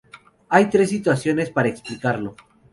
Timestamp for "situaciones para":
0.89-1.67